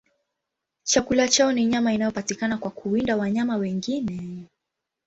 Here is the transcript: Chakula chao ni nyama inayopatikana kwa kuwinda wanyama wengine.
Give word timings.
Chakula 0.83 1.27
chao 1.27 1.51
ni 1.51 1.65
nyama 1.65 1.93
inayopatikana 1.93 2.57
kwa 2.57 2.71
kuwinda 2.71 3.17
wanyama 3.17 3.55
wengine. 3.55 4.45